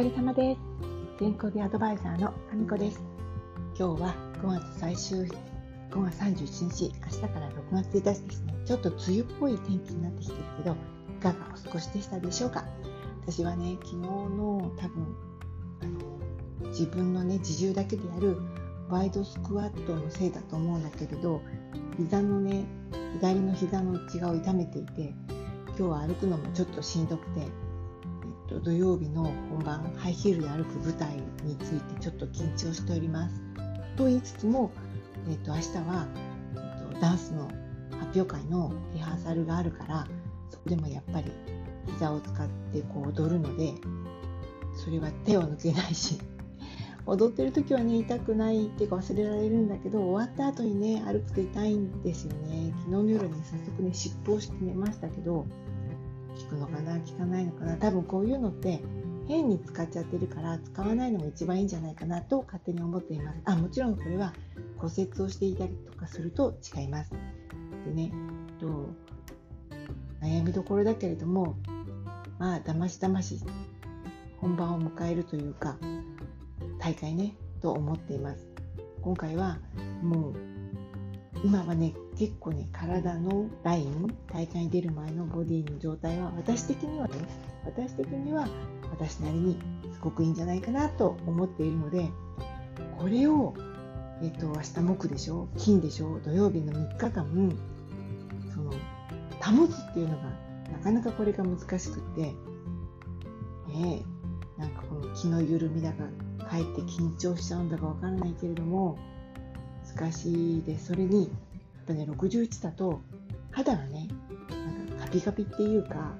[0.00, 0.60] 疲れ様です。
[1.18, 3.02] 健康でアドバイザーのあみこです。
[3.78, 5.32] 今日は5月最終日
[5.90, 8.54] 5月31日明日から6月1日ですね。
[8.64, 10.74] ちょっと梅雨っぽい天気になってきてるけど
[11.18, 12.64] いかがお過ごしでしたでしょうか？
[13.26, 15.16] 私はね昨日の多分
[15.82, 15.84] あ
[16.64, 18.38] の自分のね自重だけでやる
[18.88, 21.42] ワイドスクワットのせいだと思うんだけれど
[21.98, 22.64] 膝のね
[23.20, 25.12] 左の膝の内側を痛めていて
[25.66, 27.46] 今日は歩くのもちょっとしんどくて
[28.50, 31.14] と土曜日の本番ハイヒールで歩く舞台
[31.44, 33.40] についてちょっと緊張しております。
[33.96, 34.72] と言いつつも、
[35.30, 36.06] えっと、明日は、
[36.56, 37.48] えっと、ダンスの
[38.00, 40.06] 発表会のリハーサルがあるから
[40.50, 41.30] そこでもやっぱり
[41.86, 43.74] 膝を使ってこう踊るので
[44.74, 46.18] それは手を抜けないし
[47.06, 55.46] 踊ってる時はね痛くないっていうか忘れられるんだけど終わった後にね歩くと痛いんですよね昨日の夜に早速ね尻尾をして寝ましたけど
[56.38, 57.76] 効くのかな効かないのかな。
[57.76, 58.80] 多分こういうのって
[59.28, 63.40] 変に使っちゃってるから使わないのが一番いいんじゃないかなと勝手に思っています。
[63.44, 64.32] あもちろんこれは
[64.78, 67.12] 骨折をしていたりとかすると違います。
[67.86, 68.12] でね
[68.58, 68.88] と
[70.20, 71.56] 悩みどころだけれども
[72.38, 73.40] まあだましだまし
[74.38, 75.76] 本番を迎えるというか
[76.78, 78.48] 大会ねと思っています。
[79.02, 79.58] 今回は
[80.02, 80.34] もう
[81.44, 87.14] 今はね結構ね体のライン大会に出る前のボディの状態は私的にはね
[87.64, 88.46] 私的には
[88.90, 89.58] 私なりに
[89.94, 92.10] すごくいいんじゃないかなと思っているので
[92.98, 93.54] これを、
[94.22, 97.58] えっと、明日木でしょ金でしょ土曜日の3日間
[98.52, 98.70] その
[99.40, 100.24] 保つっていうのが
[100.72, 102.34] なかなかこれが難しくって
[103.68, 104.02] ね
[104.58, 106.04] なんかこの気の緩みだか
[106.50, 108.98] かえって緊張しちゃうんだかわからないけれども
[109.96, 110.88] 難しいです。
[110.88, 111.30] それに、
[111.86, 113.00] ぱね、61だと
[113.50, 114.08] 肌がね、
[114.50, 116.14] なんかカピカピっていうか、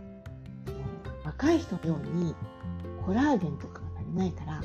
[1.25, 2.34] 若い人のように
[3.05, 4.62] コラーゲンとかが足りないから、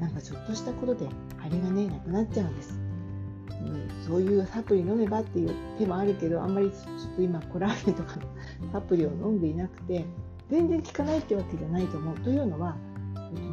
[0.00, 1.08] なんかちょっとしたことで
[1.38, 2.78] 張りがね、なくなっちゃうんです。
[3.50, 8.22] うん、そういうサプリ飲めばっていう手もあるけど、あんまりちょっと今コラーゲンとかの
[8.72, 10.04] サプリを飲んでいなくて、
[10.50, 12.16] 全然効かないってわけじゃないと思う。
[12.20, 12.76] というのは、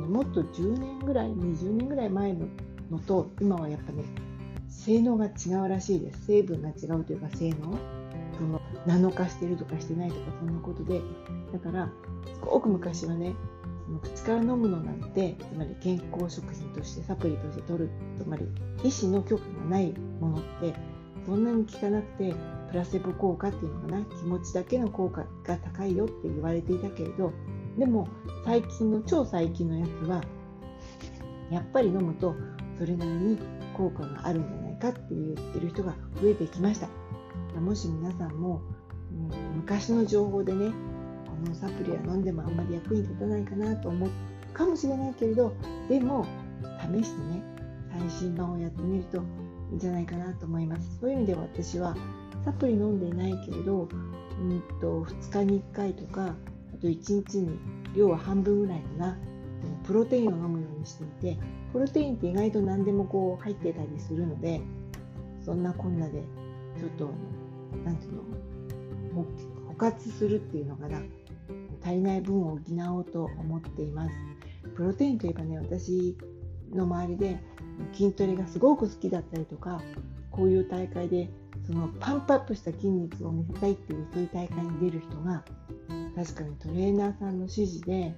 [0.09, 2.47] もっと10年ぐらい、20年ぐらい前の
[2.89, 4.03] のと、今はやっぱね、
[4.71, 6.25] 性能が違うらしいです。
[6.25, 7.77] 成分が違うというか性能。
[8.37, 11.01] そのナノ化してるとかしてないとかそんなことで。
[11.53, 11.89] だから
[12.33, 13.35] すごく昔はね
[13.85, 18.47] その口から飲むのなんてつまり健康食品としてサプリとして取るつまり
[18.83, 20.73] 医師の許可がないものって
[21.25, 22.33] そんなに効かなくて
[22.71, 24.05] プラセボ効果っていうのかな。
[24.05, 27.33] 気持ちだけの効果が高いよって言われていたけれど
[27.77, 28.07] でも
[28.45, 30.21] 最近の超最近のやつは
[31.51, 32.33] やっぱり飲むと
[32.77, 33.39] それなりに
[33.77, 36.87] 効果があるんじゃないかって言ってる人が増えてきました。
[37.59, 38.61] もし皆さんも、
[39.11, 40.71] うん、昔の情報でね
[41.25, 44.09] このサプリは飲んでもあんまり役に立たないかなと思う
[44.53, 45.53] かもしれないけれど
[45.89, 46.25] でも
[46.79, 47.43] 試してね
[47.91, 50.99] 最新版をやってみるといいんじゃないかなと思います。
[50.99, 51.95] そういう意味では私は
[52.45, 53.87] サプリ飲んでないけれど、
[54.41, 56.35] うんと2日に1回とか
[56.73, 57.59] あと1日に
[57.95, 59.17] 量は半分ぐらいかな。
[59.83, 61.39] プロテインを飲むようにしていて
[61.71, 64.61] プロテインって意外と何でもこう入ってたりするので
[65.43, 66.21] そんなこんなで
[66.77, 67.09] ちょっと
[67.83, 68.21] 何ていうの
[69.73, 71.01] 枯渇するっていうのかな。
[71.83, 74.15] 足りない分を補おうと思っています。
[74.75, 76.15] プロテインといえばね私
[76.71, 77.39] の周りで
[77.93, 79.81] 筋トレがすごく好きだったりとか
[80.29, 81.29] こういう大会で
[81.65, 85.43] そのパンプアップした筋肉を見せたいっていうそういう大会に出る人が
[86.15, 88.15] 確かにトレーナーさんの指示で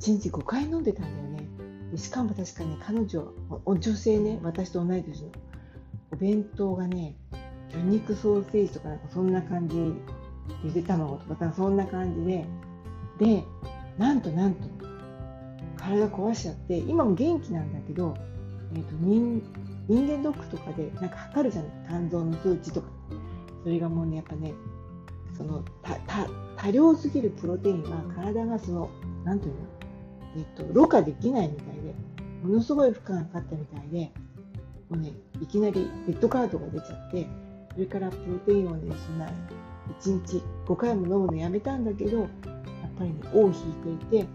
[0.00, 1.48] 1日5回飲んでたんだよね。
[1.90, 3.32] でしかも確かに彼女
[3.66, 5.28] 女性ね私と同い年の。
[6.10, 7.16] お弁当がね
[7.70, 9.94] 魚肉ソーセージとかなんかそんな感じ
[10.64, 12.46] ゆで卵とかそんな感じで。
[13.18, 13.44] で
[13.98, 14.68] なんとなんと
[15.76, 18.14] 体壊しちゃって今も元気なんだけど、
[18.74, 19.42] えーと、人
[19.88, 21.72] 人間ドックとかでなんか測るじゃない？
[21.88, 22.88] 肝臓の数値とか。
[23.64, 24.54] それがもうねやっぱね
[25.36, 25.64] その
[26.56, 28.88] 多量すぎるプロテインは体がその
[29.24, 29.60] 何ていうの？
[30.36, 31.94] えっと、ろ過できないみたいで、
[32.42, 34.12] ものすごい負荷がかかったみたいで、
[34.88, 37.26] もうね、いきなりレッドカードが出ちゃって、
[37.72, 39.26] それからプロテインをね、そんな
[40.00, 42.28] 1日5回も飲むのやめたんだけど、やっ
[42.98, 44.28] ぱりね、尾を引いていて、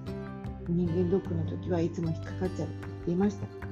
[0.68, 3.42] 人間ドックの時はいつも引っかかっちゃうって言っていました。
[3.42, 3.68] だか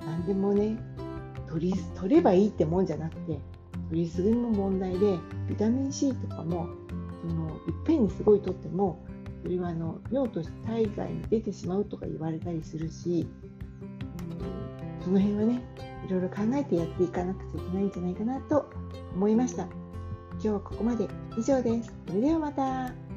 [0.00, 0.76] ら、何でもね、
[1.48, 3.38] 取り取ればいいってもんじゃなくて、
[3.90, 6.68] 取りすぎも問題で、ビタミン C とかも、
[7.20, 9.04] そのいっぺんにすごい取っても、
[9.42, 13.26] よりはあの尿として体外に出てしまうとか言われたりするし、
[15.00, 15.62] うん、その辺はね
[16.06, 18.70] いろいろ考えてやっていかなくちゃいけないんじゃないかなと
[19.14, 19.64] 思いました。
[20.32, 21.08] 今日はここまで。
[21.38, 21.94] 以上です。
[22.08, 23.11] それではまた。